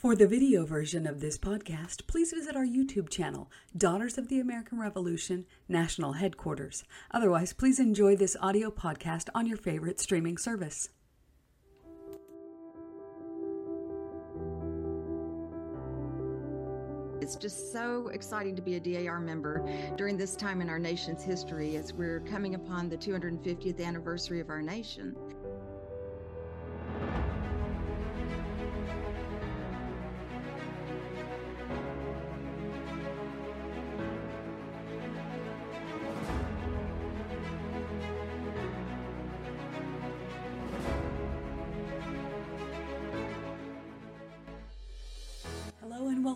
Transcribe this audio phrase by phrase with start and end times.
[0.00, 4.40] For the video version of this podcast, please visit our YouTube channel, Daughters of the
[4.40, 6.84] American Revolution National Headquarters.
[7.10, 10.88] Otherwise, please enjoy this audio podcast on your favorite streaming service.
[17.20, 19.62] It's just so exciting to be a DAR member
[19.98, 24.48] during this time in our nation's history as we're coming upon the 250th anniversary of
[24.48, 25.14] our nation.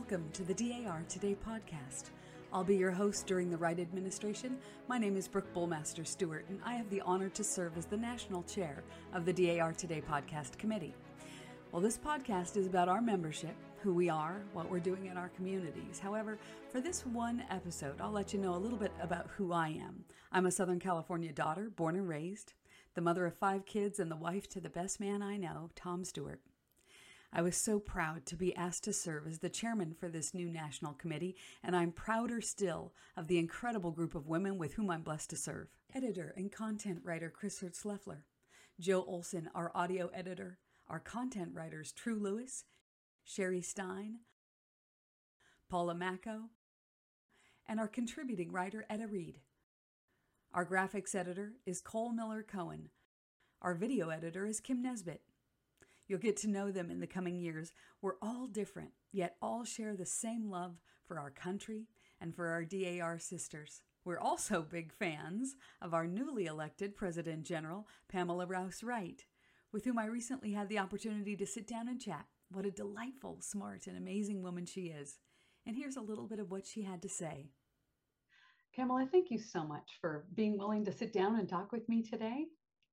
[0.04, 2.10] Welcome to the DAR Today podcast.
[2.52, 4.58] I'll be your host during the Wright administration.
[4.86, 7.96] My name is Brooke Bullmaster Stewart, and I have the honor to serve as the
[7.96, 8.82] national chair
[9.14, 10.92] of the DAR Today podcast committee.
[11.72, 15.30] Well, this podcast is about our membership, who we are, what we're doing in our
[15.30, 15.98] communities.
[15.98, 16.36] However,
[16.68, 20.04] for this one episode, I'll let you know a little bit about who I am.
[20.30, 22.52] I'm a Southern California daughter, born and raised,
[22.92, 26.04] the mother of five kids, and the wife to the best man I know, Tom
[26.04, 26.40] Stewart.
[27.36, 30.48] I was so proud to be asked to serve as the chairman for this new
[30.48, 35.02] national committee, and I'm prouder still of the incredible group of women with whom I'm
[35.02, 35.66] blessed to serve.
[35.92, 38.26] Editor and content writer Chris Hertz Leffler,
[38.78, 42.62] Joe Olson, our audio editor, our content writers True Lewis,
[43.24, 44.20] Sherry Stein,
[45.68, 46.50] Paula Macco,
[47.66, 49.40] and our contributing writer Etta Reed.
[50.52, 52.90] Our graphics editor is Cole Miller Cohen.
[53.60, 55.22] Our video editor is Kim Nesbitt.
[56.06, 57.72] You'll get to know them in the coming years.
[58.02, 61.86] We're all different, yet all share the same love for our country
[62.20, 63.82] and for our DAR sisters.
[64.04, 69.24] We're also big fans of our newly elected President General, Pamela Rouse Wright,
[69.72, 72.26] with whom I recently had the opportunity to sit down and chat.
[72.50, 75.18] What a delightful, smart, and amazing woman she is.
[75.66, 77.48] And here's a little bit of what she had to say.
[78.76, 82.02] Pamela, thank you so much for being willing to sit down and talk with me
[82.02, 82.46] today.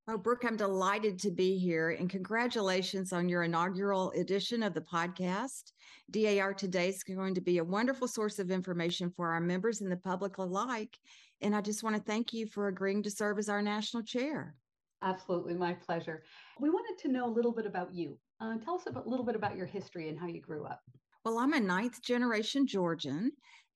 [0.08, 4.82] Oh, Brooke, I'm delighted to be here and congratulations on your inaugural edition of the
[4.82, 5.74] podcast.
[6.10, 9.92] DAR Today is going to be a wonderful source of information for our members and
[9.92, 10.98] the public alike.
[11.42, 14.56] And I just want to thank you for agreeing to serve as our national chair.
[15.04, 16.24] Absolutely, my pleasure.
[16.60, 18.18] We wanted to know a little bit about you.
[18.40, 20.82] Uh, tell us a little bit about your history and how you grew up.
[21.24, 23.32] Well, I'm a ninth generation Georgian,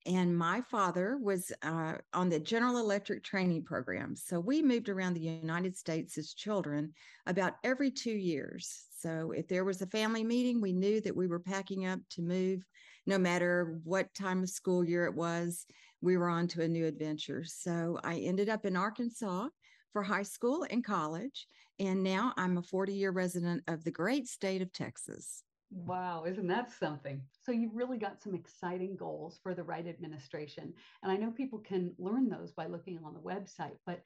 [0.06, 4.14] and my father was uh, on the General Electric training program.
[4.14, 6.94] So we moved around the United States as children
[7.26, 8.84] about every two years.
[8.98, 12.22] So if there was a family meeting, we knew that we were packing up to
[12.22, 12.64] move,
[13.06, 15.66] no matter what time of school year it was,
[16.00, 17.42] we were on to a new adventure.
[17.44, 19.48] So I ended up in Arkansas
[19.92, 21.46] for high school and college.
[21.78, 25.42] And now I'm a 40 year resident of the great state of Texas.
[25.70, 27.22] Wow, isn't that something?
[27.44, 30.74] So you've really got some exciting goals for the Wright administration.
[31.02, 34.02] And I know people can learn those by looking on the website, but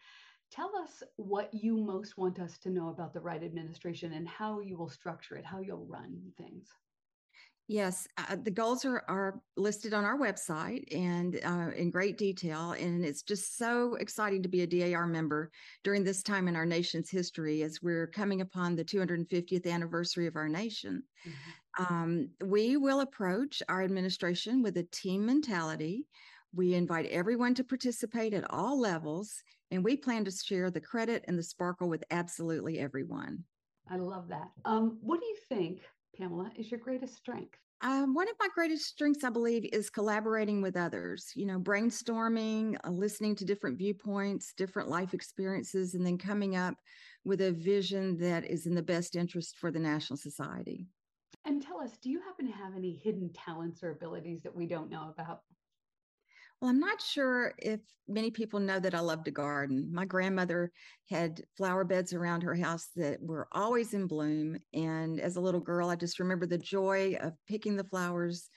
[0.51, 4.61] tell us what you most want us to know about the Wright administration and how
[4.61, 6.69] you will structure it, how you'll run things.
[7.71, 12.73] Yes, uh, the goals are, are listed on our website and uh, in great detail.
[12.73, 15.53] And it's just so exciting to be a DAR member
[15.85, 20.35] during this time in our nation's history as we're coming upon the 250th anniversary of
[20.35, 21.05] our nation.
[21.25, 21.95] Mm-hmm.
[21.95, 26.09] Um, we will approach our administration with a team mentality.
[26.53, 31.25] We invite everyone to participate at all levels, and we plan to share the credit
[31.29, 33.45] and the sparkle with absolutely everyone.
[33.89, 34.51] I love that.
[34.65, 35.83] Um, what do you think
[36.21, 37.59] Pamela, is your greatest strength?
[37.81, 42.77] Um, one of my greatest strengths, I believe, is collaborating with others, you know, brainstorming,
[42.85, 46.75] uh, listening to different viewpoints, different life experiences, and then coming up
[47.25, 50.87] with a vision that is in the best interest for the National Society.
[51.47, 54.67] And tell us, do you happen to have any hidden talents or abilities that we
[54.67, 55.41] don't know about?
[56.61, 59.89] Well, I'm not sure if many people know that I love to garden.
[59.93, 60.71] My grandmother
[61.09, 64.59] had flower beds around her house that were always in bloom.
[64.75, 68.51] And as a little girl, I just remember the joy of picking the flowers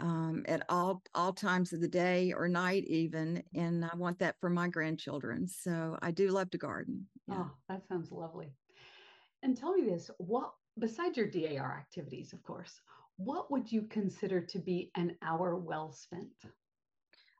[0.00, 3.44] um, at all all times of the day or night, even.
[3.54, 5.46] And I want that for my grandchildren.
[5.46, 7.06] So I do love to garden.
[7.28, 7.44] Yeah.
[7.44, 8.48] Oh, that sounds lovely.
[9.44, 12.80] And tell me this: what besides your DAR activities, of course,
[13.16, 16.32] what would you consider to be an hour well spent?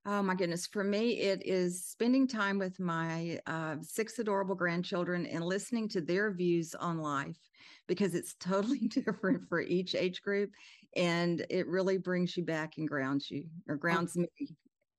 [0.06, 0.66] Oh my goodness.
[0.66, 6.02] For me, it is spending time with my uh, six adorable grandchildren and listening to
[6.02, 7.38] their views on life
[7.86, 10.50] because it's totally different for each age group.
[10.94, 13.78] And it really brings you back and grounds you or oh.
[13.78, 14.28] grounds me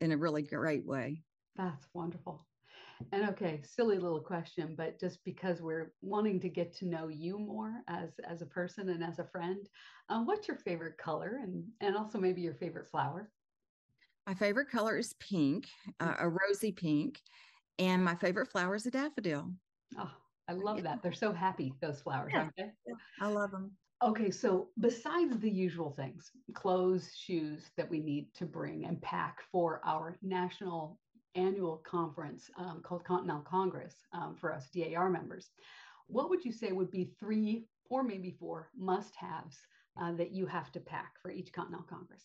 [0.01, 1.21] in a really great way.
[1.55, 2.45] That's wonderful.
[3.11, 7.37] And okay, silly little question, but just because we're wanting to get to know you
[7.37, 9.67] more as as a person and as a friend,
[10.09, 13.29] um, what's your favorite color and and also maybe your favorite flower?
[14.27, 15.67] My favorite color is pink,
[15.99, 16.23] uh, mm.
[16.23, 17.21] a rosy pink,
[17.77, 19.51] and my favorite flower is a daffodil.
[19.97, 20.11] Oh,
[20.47, 21.03] I love that.
[21.03, 22.39] They're so happy those flowers, yeah.
[22.41, 22.71] aren't they?
[23.21, 23.71] I love them.
[24.03, 29.41] Okay, so besides the usual things, clothes, shoes that we need to bring and pack
[29.51, 30.99] for our national
[31.35, 35.49] annual conference um, called Continental Congress um, for us DAR members.
[36.07, 39.57] What would you say would be three or maybe four must haves
[40.01, 42.23] uh, that you have to pack for each Continental Congress?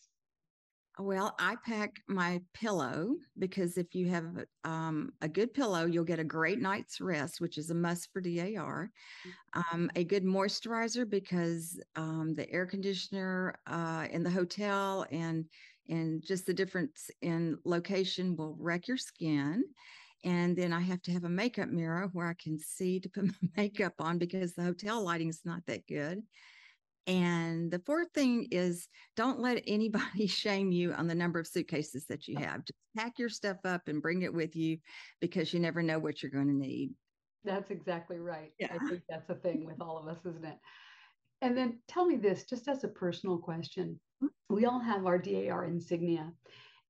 [0.99, 4.25] Well, I pack my pillow because if you have
[4.63, 8.21] um, a good pillow, you'll get a great night's rest, which is a must for
[8.21, 8.91] DAR.
[9.25, 9.63] Mm.
[9.71, 15.45] Um, a good moisturizer because um, the air conditioner uh, in the hotel and
[15.89, 19.63] and just the difference in location will wreck your skin.
[20.23, 23.25] And then I have to have a makeup mirror where I can see to put
[23.41, 26.21] my makeup on because the hotel lighting is not that good.
[27.07, 32.05] And the fourth thing is don't let anybody shame you on the number of suitcases
[32.05, 32.65] that you have.
[32.65, 34.77] Just pack your stuff up and bring it with you
[35.19, 36.91] because you never know what you're going to need.
[37.43, 38.51] That's exactly right.
[38.59, 38.73] Yeah.
[38.73, 40.57] I think that's a thing with all of us, isn't it?
[41.41, 43.99] And then tell me this, just as a personal question.
[44.23, 44.55] Mm-hmm.
[44.55, 46.31] We all have our DAR insignia.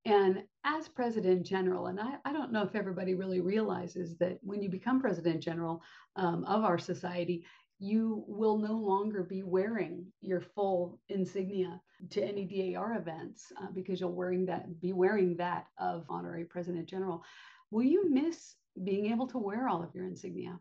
[0.04, 4.62] And as president general, and I, I don't know if everybody really realizes that when
[4.62, 5.82] you become president general
[6.16, 7.46] um, of our society,
[7.82, 11.82] you will no longer be wearing your full insignia
[12.12, 16.88] to any DAR events uh, because you'll wearing that be wearing that of honorary president
[16.88, 17.24] general.
[17.72, 20.60] Will you miss being able to wear all of your insignia?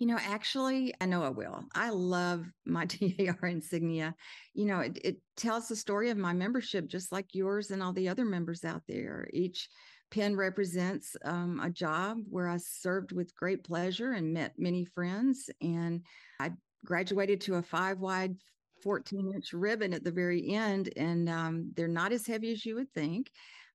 [0.00, 1.62] You know, actually, I know I will.
[1.72, 2.84] I love my
[3.18, 4.16] DAR insignia.
[4.54, 7.92] You know, it, it tells the story of my membership, just like yours and all
[7.92, 9.28] the other members out there.
[9.32, 9.68] Each
[10.14, 15.50] pin represents um, a job where I served with great pleasure and met many friends.
[15.60, 16.02] And
[16.38, 16.52] I
[16.84, 18.36] graduated to a five wide
[18.84, 20.90] 14 inch ribbon at the very end.
[20.96, 23.28] And um, they're not as heavy as you would think,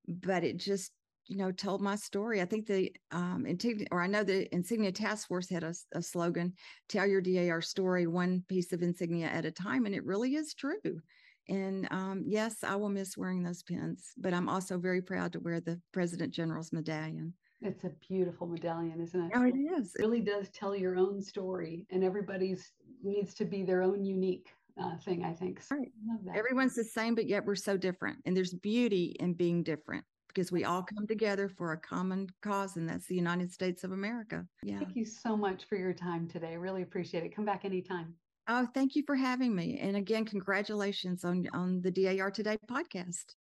[0.08, 0.94] but it just
[1.28, 2.42] you know, told my story.
[2.42, 6.02] I think the um, insignia, or I know the Insignia Task Force had a, a,
[6.02, 6.54] slogan,
[6.88, 10.56] "Tell your DAR story, one piece of insignia at a time," and it really is
[10.56, 11.02] true.
[11.50, 15.40] And um, yes, I will miss wearing those pins, but I'm also very proud to
[15.40, 17.34] wear the President General's medallion.
[17.62, 19.32] It's a beautiful medallion, isn't it?
[19.36, 19.94] Oh, it is.
[19.96, 22.72] It really does tell your own story, and everybody's
[23.04, 24.50] needs to be their own unique
[24.82, 25.26] uh, thing.
[25.26, 25.62] I think.
[25.62, 25.92] So right.
[26.34, 30.06] I Everyone's the same, but yet we're so different, and there's beauty in being different
[30.30, 33.92] because we all come together for a common cause, and that's the United States of
[33.92, 34.46] America.
[34.64, 34.78] Yeah.
[34.78, 36.52] Thank you so much for your time today.
[36.52, 37.36] I really appreciate it.
[37.36, 38.14] Come back anytime.
[38.52, 39.78] Oh, thank you for having me.
[39.80, 43.36] And again, congratulations on, on the DAR Today podcast.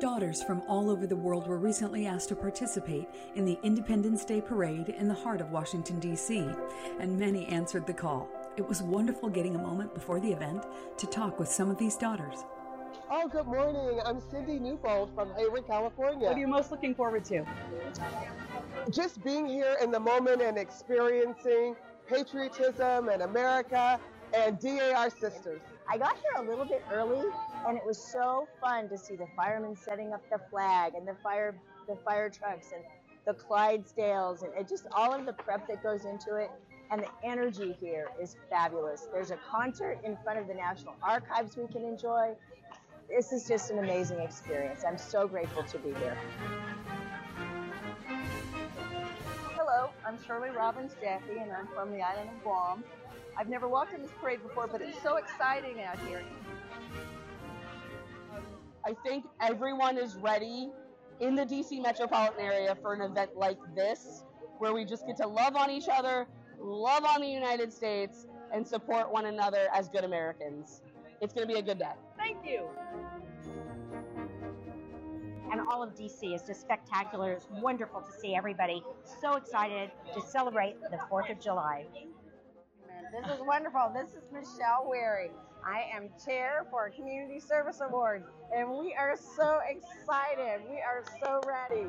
[0.00, 4.40] Daughters from all over the world were recently asked to participate in the Independence Day
[4.40, 6.48] Parade in the heart of Washington, D.C.,
[6.98, 8.26] and many answered the call.
[8.56, 10.64] It was wonderful getting a moment before the event
[10.96, 12.44] to talk with some of these daughters.
[13.10, 14.00] Oh, good morning.
[14.02, 16.26] I'm Cindi Newbold from Hayward, California.
[16.26, 17.44] What are you most looking forward to?
[18.90, 21.76] Just being here in the moment and experiencing
[22.08, 24.00] patriotism and America
[24.32, 25.60] and DAR sisters.
[25.86, 27.26] I got here a little bit early,
[27.68, 31.14] and it was so fun to see the firemen setting up the flag and the
[31.22, 31.54] fire
[31.86, 32.82] the fire trucks and
[33.26, 36.50] the Clydesdales and it just all of the prep that goes into it.
[36.90, 39.08] And the energy here is fabulous.
[39.12, 42.34] There's a concert in front of the National Archives we can enjoy.
[43.08, 44.84] This is just an amazing experience.
[44.86, 46.16] I'm so grateful to be here.
[49.54, 52.84] Hello, I'm Shirley Robins Jaffey, and I'm from the island of Guam.
[53.36, 56.22] I've never walked in this parade before, but it's so exciting out here.
[58.84, 60.70] I think everyone is ready
[61.18, 64.22] in the DC metropolitan area for an event like this,
[64.58, 66.26] where we just get to love on each other,
[66.60, 70.82] love on the United States, and support one another as good Americans.
[71.20, 71.92] It's going to be a good day.
[72.16, 72.66] Thank you.
[75.50, 77.32] And all of DC is just spectacular.
[77.32, 78.82] It's wonderful to see everybody
[79.20, 81.86] so excited to celebrate the 4th of July.
[83.12, 83.92] This is wonderful.
[83.94, 85.30] This is Michelle Wherry.
[85.64, 90.62] I am chair for Community Service Award, and we are so excited.
[90.68, 91.86] We are so ready.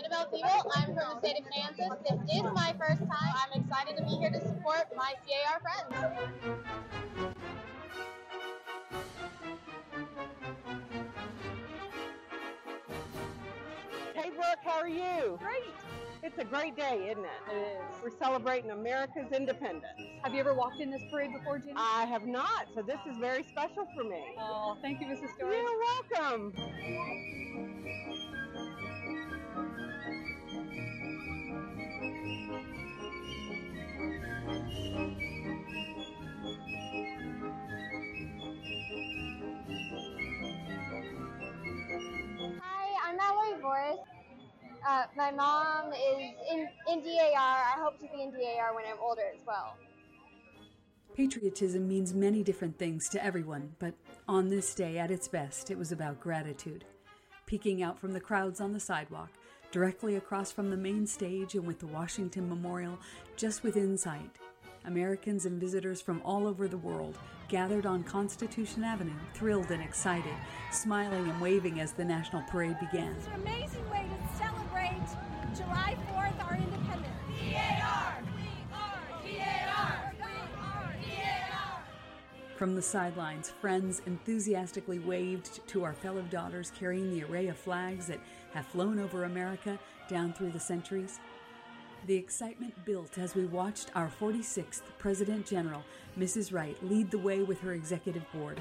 [0.00, 0.70] I'm Annabelle Seibel.
[0.76, 1.98] I'm from the state of Kansas.
[2.08, 3.34] This is my first time.
[3.34, 5.94] I'm excited to be here to support my CAR friends.
[14.14, 15.38] Hey, Brooke, how are you?
[15.38, 15.74] Great.
[16.22, 17.30] It's a great day, isn't it?
[17.52, 18.02] It is.
[18.02, 19.84] We're celebrating America's independence.
[20.22, 21.74] Have you ever walked in this parade before, Ginny?
[21.76, 24.22] I have not, so this is very special for me.
[24.38, 25.34] Oh, thank you, Mrs.
[25.34, 25.56] Stewart.
[25.56, 25.78] You're
[26.18, 26.54] welcome.
[44.86, 47.36] Uh, my mom is in, in DAR.
[47.36, 49.76] I hope to be in DAR when I'm older as well.
[51.14, 53.94] Patriotism means many different things to everyone, but
[54.28, 56.84] on this day, at its best, it was about gratitude.
[57.46, 59.30] Peeking out from the crowds on the sidewalk,
[59.72, 62.98] directly across from the main stage and with the Washington Memorial
[63.36, 64.38] just within sight,
[64.86, 67.18] Americans and visitors from all over the world
[67.48, 70.32] gathered on Constitution Avenue, thrilled and excited,
[70.70, 73.12] smiling and waving as the National Parade began.
[73.16, 74.69] It's an amazing way to celebrate
[75.56, 77.06] July 4th, our independence.
[82.56, 88.06] From the sidelines, friends enthusiastically waved to our fellow daughters carrying the array of flags
[88.06, 88.20] that
[88.52, 91.20] have flown over America down through the centuries.
[92.06, 95.82] The excitement built as we watched our 46th President General,
[96.18, 96.52] Mrs.
[96.52, 98.60] Wright, lead the way with her executive board.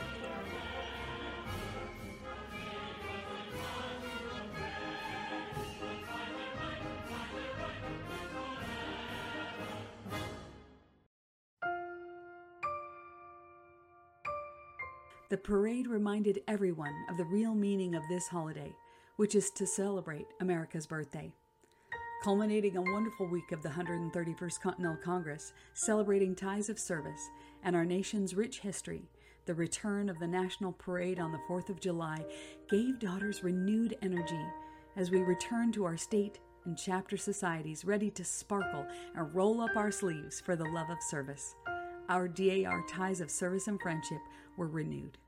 [15.30, 18.74] The parade reminded everyone of the real meaning of this holiday,
[19.18, 21.32] which is to celebrate America's birthday.
[22.24, 27.30] Culminating a wonderful week of the 131st Continental Congress, celebrating ties of service
[27.64, 29.04] and our nation's rich history,
[29.46, 32.26] the return of the National Parade on the 4th of July
[32.68, 34.44] gave daughters renewed energy
[34.96, 39.76] as we return to our state and chapter societies ready to sparkle and roll up
[39.76, 41.54] our sleeves for the love of service.
[42.10, 44.22] Our DAR ties of service and friendship
[44.58, 45.20] were renewed.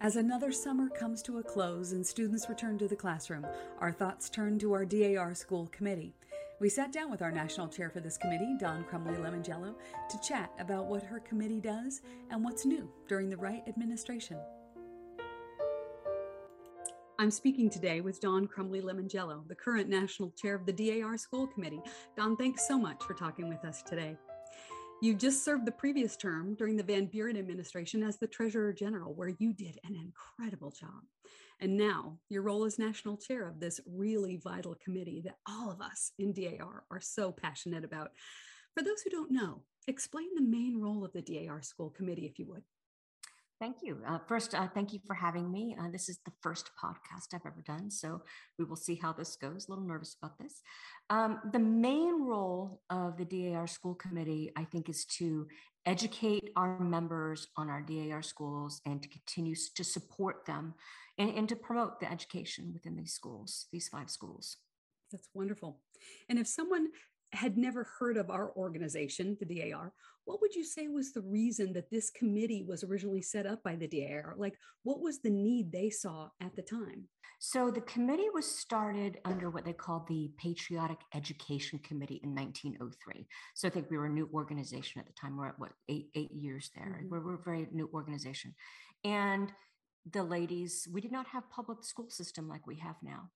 [0.00, 3.44] As another summer comes to a close and students return to the classroom,
[3.80, 6.14] our thoughts turn to our DAR school committee.
[6.60, 9.74] We sat down with our national chair for this committee, Dawn Crumly Lemongello,
[10.08, 14.38] to chat about what her committee does and what's new during the Wright administration.
[17.20, 21.48] I'm speaking today with Dawn Crumly Lemongello, the current national chair of the DAR School
[21.48, 21.80] Committee.
[22.16, 24.16] Dawn, thanks so much for talking with us today.
[25.02, 29.14] You just served the previous term during the Van Buren administration as the Treasurer General,
[29.14, 31.02] where you did an incredible job.
[31.58, 35.80] And now your role as national chair of this really vital committee that all of
[35.80, 38.12] us in DAR are so passionate about.
[38.76, 42.38] For those who don't know, explain the main role of the DAR School Committee, if
[42.38, 42.62] you would.
[43.60, 43.98] Thank you.
[44.06, 45.76] Uh, first, uh, thank you for having me.
[45.80, 48.22] Uh, this is the first podcast I've ever done, so
[48.56, 49.66] we will see how this goes.
[49.66, 50.62] A little nervous about this.
[51.10, 55.48] Um, the main role of the DAR School Committee, I think, is to
[55.86, 60.74] educate our members on our DAR schools and to continue to support them
[61.18, 64.58] and, and to promote the education within these schools, these five schools.
[65.10, 65.80] That's wonderful.
[66.28, 66.88] And if someone
[67.32, 69.92] had never heard of our organization, the DAR,
[70.24, 73.76] what would you say was the reason that this committee was originally set up by
[73.76, 74.34] the DAR?
[74.36, 77.04] Like, what was the need they saw at the time?
[77.38, 83.26] So, the committee was started under what they called the Patriotic Education Committee in 1903.
[83.54, 85.36] So, I think we were a new organization at the time.
[85.36, 86.98] We're at what, eight, eight years there.
[87.00, 87.08] Mm-hmm.
[87.10, 88.54] We're, we're a very new organization.
[89.04, 89.50] And
[90.12, 93.30] the ladies, we did not have public school system like we have now.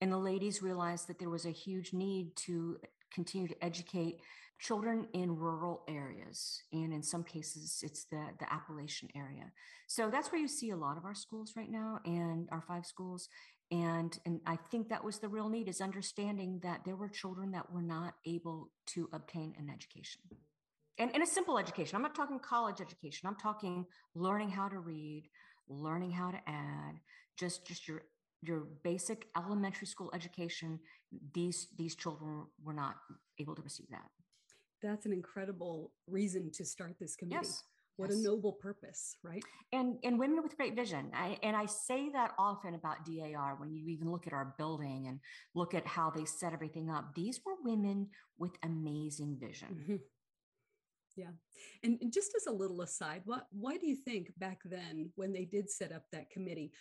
[0.00, 2.78] And the ladies realized that there was a huge need to
[3.12, 4.20] continue to educate
[4.58, 9.52] children in rural areas and in some cases it's the the appalachian area.
[9.86, 12.86] So that's where you see a lot of our schools right now and our five
[12.86, 13.28] schools.
[13.70, 17.50] And and i think that was the real need is understanding that there were children
[17.52, 20.22] that were not able to obtain an education.
[20.98, 21.96] And, and a simple education.
[21.96, 23.28] I'm not talking college education.
[23.28, 23.84] I'm talking
[24.14, 25.28] learning how to read
[25.68, 27.00] learning how to add
[27.36, 28.02] just just your
[28.42, 30.78] your basic elementary school education
[31.34, 32.96] these these children were not
[33.38, 34.10] able to receive that
[34.82, 37.62] that's an incredible reason to start this committee yes
[37.96, 38.18] what yes.
[38.18, 42.32] a noble purpose right and and women with great vision I, and i say that
[42.38, 45.20] often about dar when you even look at our building and
[45.54, 48.08] look at how they set everything up these were women
[48.38, 49.96] with amazing vision mm-hmm.
[51.16, 51.30] Yeah.
[51.82, 55.32] And, and, just as a little aside, what, why do you think back then, when
[55.32, 56.72] they did set up that committee,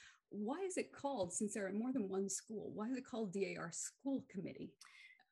[0.43, 3.33] why is it called, since there are more than one school, why is it called
[3.33, 4.71] DAR School Committee?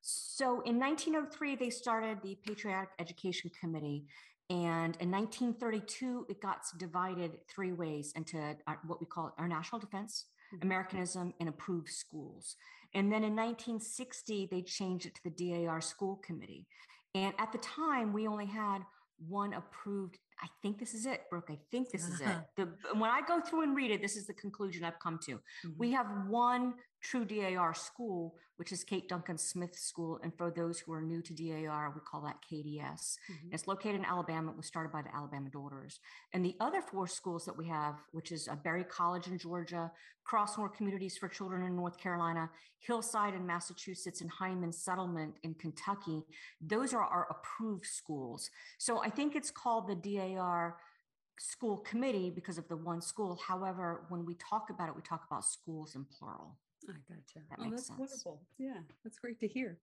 [0.02, 4.06] So in 1903, they started the Patriotic Education Committee.
[4.50, 9.80] And in 1932, it got divided three ways into our, what we call our national
[9.80, 10.68] defense, mm-hmm.
[10.68, 12.58] Americanism, and Approved Schools.
[12.94, 16.68] And then in 1960, they changed it to the DAR School Committee.
[17.16, 18.80] And at the time, we only had
[19.28, 20.18] one approved.
[20.44, 21.48] I think this is it, Brooke.
[21.50, 22.28] I think this is it.
[22.58, 25.32] The, when I go through and read it, this is the conclusion I've come to.
[25.32, 25.70] Mm-hmm.
[25.78, 26.74] We have one
[27.04, 30.20] true DAR school, which is Kate Duncan Smith School.
[30.24, 32.80] And for those who are new to DAR, we call that KDS.
[32.80, 33.50] Mm-hmm.
[33.52, 34.52] It's located in Alabama.
[34.52, 36.00] It was started by the Alabama Daughters.
[36.34, 39.38] And the other four schools that we have, which is a uh, Berry College in
[39.38, 39.92] Georgia,
[40.26, 46.24] Crossnore Communities for Children in North Carolina, Hillside in Massachusetts, and Hindman Settlement in Kentucky,
[46.62, 48.50] those are our approved schools.
[48.78, 50.78] So I think it's called the DAR
[51.40, 53.40] school committee because of the one school.
[53.46, 56.58] However, when we talk about it, we talk about schools in plural.
[56.90, 57.46] I gotcha.
[57.50, 58.00] That oh, that's sense.
[58.00, 58.42] wonderful.
[58.58, 59.80] Yeah, that's great to hear.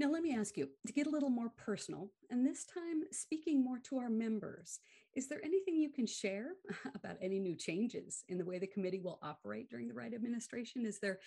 [0.00, 3.62] Now, let me ask you to get a little more personal, and this time speaking
[3.62, 4.80] more to our members,
[5.14, 6.54] is there anything you can share
[6.96, 10.84] about any new changes in the way the committee will operate during the Wright administration?
[10.84, 11.20] Is there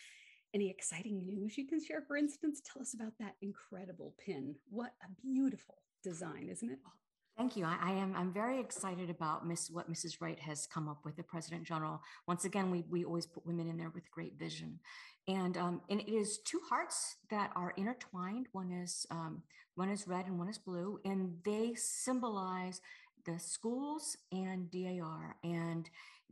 [0.54, 2.02] any exciting news you can share?
[2.02, 4.56] For instance, tell us about that incredible pin.
[4.70, 6.80] What a beautiful design, isn't it?
[6.86, 6.92] Oh,
[7.38, 7.66] Thank you.
[7.66, 8.16] I, I, am.
[8.16, 10.20] I'm very excited about Miss what Mrs.
[10.20, 12.02] Wright has come up with, the President General.
[12.28, 14.80] Once again, we we always put women in there with great vision,
[15.28, 18.48] and um, and it is two hearts that are intertwined.
[18.54, 19.44] One is um,
[19.76, 22.82] one is red and one is blue, and they symbolize
[23.26, 25.88] the schools and DAR, and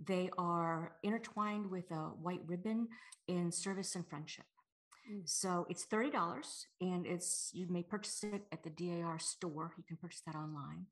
[0.08, 2.88] they are intertwined with a white ribbon
[3.28, 4.46] in service and friendship.
[5.12, 5.22] Mm.
[5.26, 6.12] So it's $30
[6.82, 9.74] and it's you may purchase it at the DAR store.
[9.78, 10.88] You can purchase that online.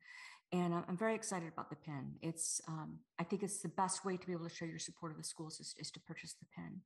[0.51, 2.13] And I'm very excited about the pin.
[2.21, 5.11] It's um, I think it's the best way to be able to show your support
[5.11, 6.81] of the schools is, is to purchase the pin.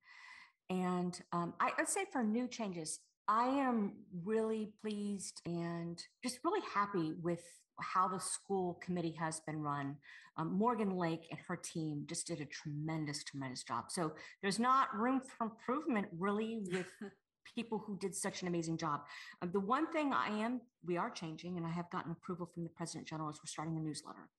[0.69, 3.93] And um, I, would say for new changes, I am
[4.23, 7.43] really pleased and just really happy with
[7.79, 9.95] how the school committee has been run.
[10.37, 13.85] Um, Morgan Lake and her team just did a tremendous, tremendous job.
[13.89, 16.87] So there's not room for improvement really with
[17.55, 19.01] people who did such an amazing job.
[19.41, 22.63] Uh, the one thing I am, we are changing, and I have gotten approval from
[22.63, 24.29] the President General, is we're starting a newsletter.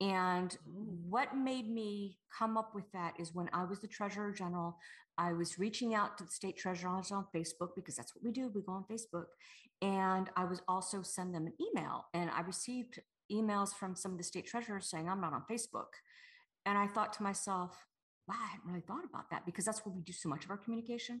[0.00, 0.56] And
[1.08, 4.78] what made me come up with that is when I was the Treasurer General,
[5.18, 8.50] I was reaching out to the state treasurers on Facebook because that's what we do.
[8.54, 9.26] We go on Facebook.
[9.82, 12.06] And I was also send them an email.
[12.14, 15.92] And I received emails from some of the state treasurers saying, I'm not on Facebook.
[16.64, 17.86] And I thought to myself,
[18.30, 20.50] wow, I hadn't really thought about that because that's where we do so much of
[20.50, 21.20] our communication.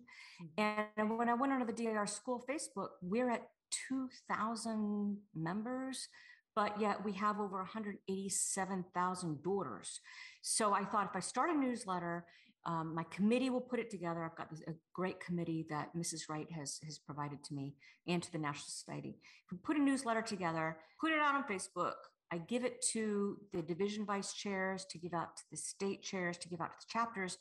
[0.58, 1.00] Mm-hmm.
[1.00, 3.48] And when I went onto the DAR school Facebook, we're at
[3.88, 6.08] 2,000 members
[6.56, 10.00] but yet we have over 187,000 daughters.
[10.42, 12.26] So I thought if I start a newsletter,
[12.66, 14.24] um, my committee will put it together.
[14.24, 16.28] I've got a great committee that Mrs.
[16.28, 17.74] Wright has, has provided to me
[18.06, 19.16] and to the National Society.
[19.46, 21.94] If we put a newsletter together, put it out on Facebook,
[22.32, 26.38] I give it to the division vice chairs to give out to the state chairs
[26.38, 27.38] to give out to the chapters.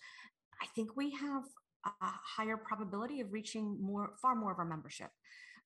[0.62, 1.43] I think we have
[1.86, 5.12] a higher probability of reaching more, far more of our membership.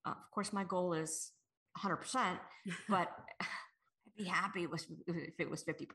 [0.06, 1.32] Uh, of course, my goal is
[1.78, 2.38] 100%,
[2.90, 4.68] but I'd be happy
[5.08, 5.88] if it was 50%.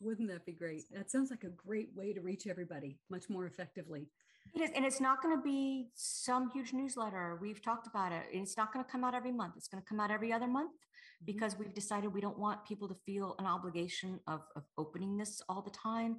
[0.00, 0.84] Wouldn't that be great?
[0.92, 4.08] That sounds like a great way to reach everybody much more effectively.
[4.54, 7.38] It is, and it's not going to be some huge newsletter.
[7.40, 8.22] We've talked about it.
[8.32, 9.54] It's not going to come out every month.
[9.56, 11.26] It's going to come out every other month mm-hmm.
[11.26, 15.42] because we've decided we don't want people to feel an obligation of, of opening this
[15.48, 16.16] all the time.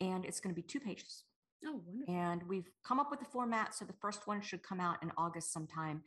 [0.00, 1.24] And it's going to be two pages.
[1.66, 2.14] Oh, wonderful.
[2.14, 3.74] And we've come up with the format.
[3.74, 6.02] So the first one should come out in August sometime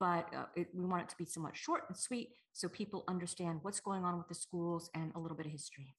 [0.00, 3.60] but uh, it, we want it to be somewhat short and sweet so people understand
[3.62, 5.94] what's going on with the schools and a little bit of history.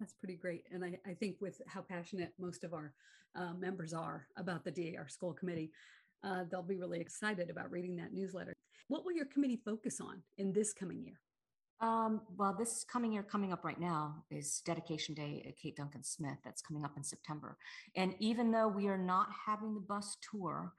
[0.00, 0.64] That's pretty great.
[0.72, 2.94] And I, I think with how passionate most of our
[3.36, 5.70] uh, members are about the DAR school committee,
[6.24, 8.54] uh, they'll be really excited about reading that newsletter.
[8.88, 11.20] What will your committee focus on in this coming year?
[11.82, 16.04] Um, well, this coming year, coming up right now, is Dedication Day at Kate Duncan
[16.04, 16.36] Smith.
[16.44, 17.56] That's coming up in September.
[17.96, 20.74] And even though we are not having the bus tour,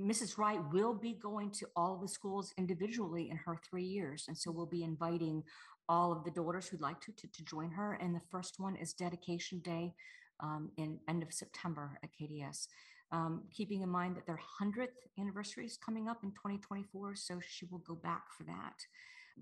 [0.00, 0.38] Mrs.
[0.38, 4.24] Wright will be going to all the schools individually in her three years.
[4.26, 5.44] And so we'll be inviting
[5.90, 7.94] all of the daughters who'd like to, to, to join her.
[7.94, 9.92] And the first one is Dedication Day
[10.38, 12.68] um, in end of September at KDS.
[13.12, 14.86] Um, keeping in mind that their 100th
[15.18, 17.16] anniversary is coming up in 2024.
[17.16, 18.76] So she will go back for that.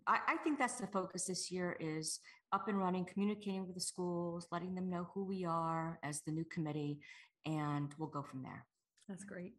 [0.07, 2.21] I, I think that's the focus this year is
[2.53, 6.33] up and running, communicating with the schools, letting them know who we are as the
[6.33, 6.99] new committee,
[7.45, 8.65] and we'll go from there.
[9.07, 9.53] That's great.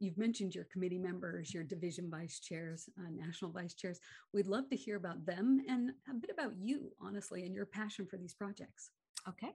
[0.00, 3.98] You've mentioned your committee members, your division vice chairs, uh, national vice chairs.
[4.32, 8.06] We'd love to hear about them and a bit about you, honestly, and your passion
[8.06, 8.90] for these projects.
[9.28, 9.50] Okay.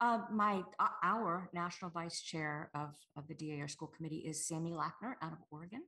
[0.00, 0.62] Uh, my
[1.02, 5.38] our national vice chair of, of the DAR school committee is Sammy Lackner out of
[5.50, 5.82] Oregon.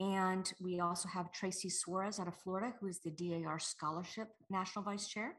[0.00, 4.84] And we also have Tracy Suarez out of Florida, who is the DAR Scholarship National
[4.84, 5.36] Vice Chair.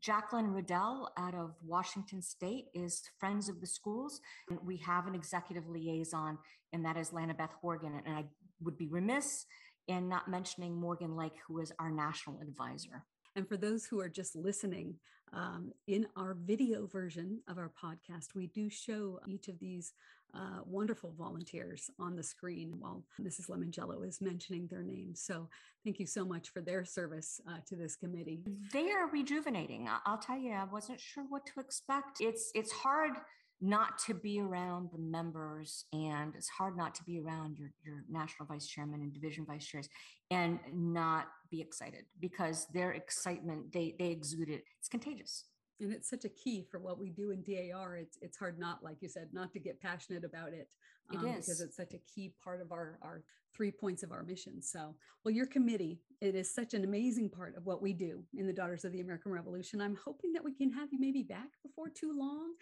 [0.00, 4.20] Jacqueline Riddell out of Washington State is Friends of the Schools.
[4.48, 6.38] And we have an executive liaison,
[6.72, 8.00] and that is Lanabeth Horgan.
[8.04, 8.24] And I
[8.60, 9.46] would be remiss
[9.86, 13.04] in not mentioning Morgan Lake, who is our national advisor.
[13.38, 14.96] And for those who are just listening,
[15.32, 19.92] um, in our video version of our podcast, we do show each of these
[20.34, 23.48] uh, wonderful volunteers on the screen while Mrs.
[23.48, 25.20] Lemongello is mentioning their names.
[25.20, 25.48] So
[25.84, 28.42] thank you so much for their service uh, to this committee.
[28.72, 29.88] They are rejuvenating.
[30.04, 32.20] I'll tell you, I wasn't sure what to expect.
[32.20, 33.12] It's it's hard
[33.60, 38.04] not to be around the members and it's hard not to be around your, your
[38.08, 39.88] national vice chairman and division vice chairs
[40.30, 45.44] and not be excited because their excitement they they exude it it's contagious
[45.80, 47.96] and it's such a key for what we do in DAR.
[47.96, 50.68] It's it's hard not, like you said, not to get passionate about it.
[51.14, 53.22] Um, it is because it's such a key part of our our
[53.54, 54.60] three points of our mission.
[54.60, 54.94] So,
[55.24, 58.52] well, your committee it is such an amazing part of what we do in the
[58.52, 59.80] Daughters of the American Revolution.
[59.80, 62.54] I'm hoping that we can have you maybe back before too long.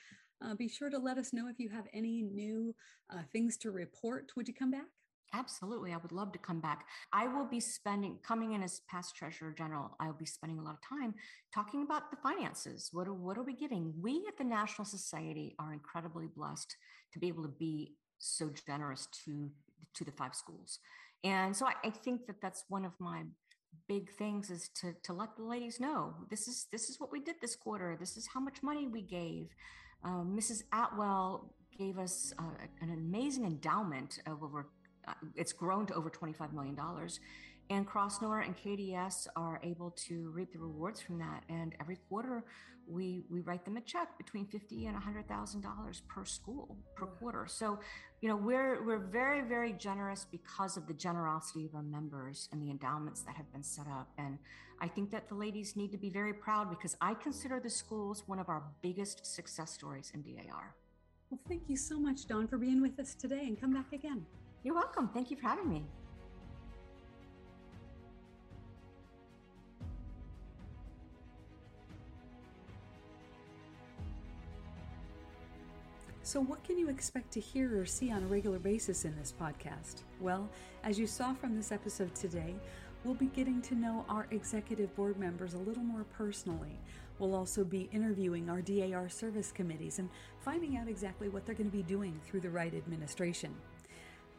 [0.45, 2.75] Uh, be sure to let us know if you have any new
[3.11, 4.31] uh, things to report.
[4.37, 4.87] Would you come back?
[5.35, 5.93] Absolutely.
[5.93, 6.87] I would love to come back.
[7.13, 10.63] I will be spending, coming in as past treasurer general, I will be spending a
[10.63, 11.15] lot of time
[11.53, 12.91] talking about the finances.
[12.93, 13.93] What are, what are we giving?
[14.01, 16.77] We at the National Society are incredibly blessed
[17.13, 19.51] to be able to be so generous to,
[19.95, 20.79] to the five schools.
[21.25, 23.25] And so I, I think that that's one of my
[23.89, 27.21] big things is to, to let the ladies know this is, this is what we
[27.21, 27.97] did this quarter.
[27.99, 29.49] This is how much money we gave.
[30.05, 30.63] Um, Mrs.
[30.73, 32.43] Atwell gave us uh,
[32.81, 34.69] an amazing endowment of over
[35.07, 36.77] uh, it's grown to over $25 million.
[37.69, 41.45] And Crossnore and KDS are able to reap the rewards from that.
[41.49, 42.45] And every quarter,
[42.89, 47.07] we we write them a check between fifty and hundred thousand dollars per school per
[47.07, 47.47] quarter.
[47.49, 47.79] So,
[48.21, 52.63] you know, we're we're very very generous because of the generosity of our members and
[52.63, 54.09] the endowments that have been set up.
[54.19, 54.39] And
[54.81, 58.25] I think that the ladies need to be very proud because I consider the schools
[58.27, 60.75] one of our biggest success stories in DAR.
[61.31, 64.25] Well, thank you so much, Dawn, for being with us today, and come back again.
[64.63, 65.09] You're welcome.
[65.13, 65.85] Thank you for having me.
[76.27, 79.33] So, what can you expect to hear or see on a regular basis in this
[79.41, 80.03] podcast?
[80.21, 80.49] Well,
[80.83, 82.57] as you saw from this episode today,
[83.05, 86.81] we'll be getting to know our executive board members a little more personally.
[87.21, 90.11] We'll also be interviewing our DAR service committees and
[90.41, 93.55] finding out exactly what they're going to be doing through the Wright administration.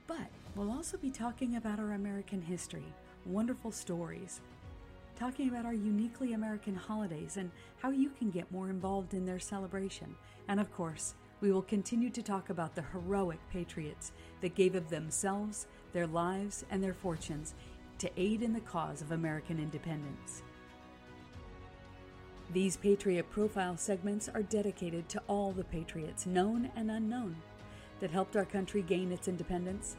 [0.07, 2.91] But we'll also be talking about our American history,
[3.25, 4.41] wonderful stories,
[5.17, 7.49] talking about our uniquely American holidays and
[7.81, 10.13] how you can get more involved in their celebration.
[10.49, 14.89] And of course, we will continue to talk about the heroic patriots that gave of
[14.89, 17.53] themselves, their lives, and their fortunes
[17.99, 20.43] to aid in the cause of American independence.
[22.53, 27.35] These Patriot Profile segments are dedicated to all the patriots, known and unknown,
[27.99, 29.97] that helped our country gain its independence,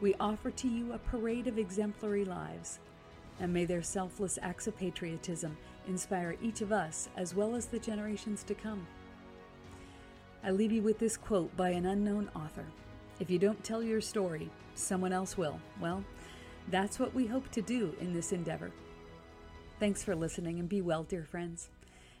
[0.00, 2.78] we offer to you a parade of exemplary lives.
[3.38, 7.78] And may their selfless acts of patriotism inspire each of us as well as the
[7.78, 8.86] generations to come.
[10.42, 12.66] I leave you with this quote by an unknown author
[13.18, 15.60] If you don't tell your story, someone else will.
[15.80, 16.04] Well,
[16.68, 18.70] that's what we hope to do in this endeavor.
[19.78, 21.70] Thanks for listening and be well, dear friends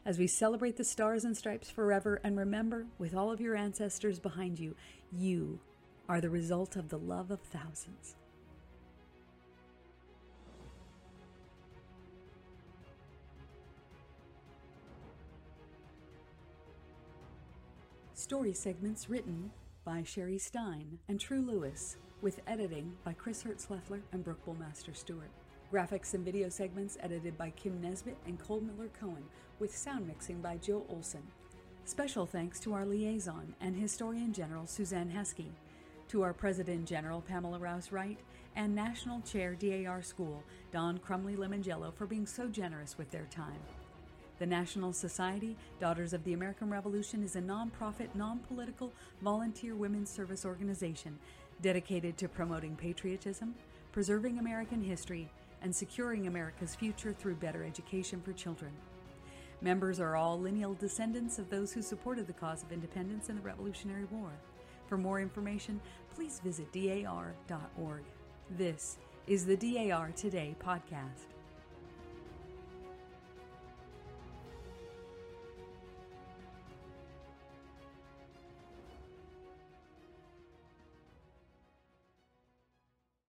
[0.04, 4.18] as we celebrate the stars and stripes forever and remember, with all of your ancestors
[4.18, 4.74] behind you,
[5.12, 5.60] you
[6.08, 8.16] are the result of the love of thousands.
[18.20, 19.50] Story segments written
[19.82, 25.30] by Sherry Stein and True Lewis, with editing by Chris Hertzleffler and Brooke Bullmaster Stewart.
[25.72, 29.24] Graphics and video segments edited by Kim Nesbitt and Cole Miller Cohen,
[29.58, 31.22] with sound mixing by Joe Olson.
[31.86, 35.48] Special thanks to our liaison and Historian General Suzanne Heskey,
[36.08, 38.18] to our President General Pamela Rouse Wright,
[38.54, 43.60] and National Chair DAR School Dawn Crumly Lemongello for being so generous with their time.
[44.40, 50.08] The National Society, Daughters of the American Revolution, is a nonprofit, non political, volunteer women's
[50.08, 51.18] service organization
[51.60, 53.54] dedicated to promoting patriotism,
[53.92, 58.72] preserving American history, and securing America's future through better education for children.
[59.60, 63.42] Members are all lineal descendants of those who supported the cause of independence in the
[63.42, 64.30] Revolutionary War.
[64.86, 65.78] For more information,
[66.14, 68.04] please visit dar.org.
[68.56, 71.26] This is the DAR Today podcast.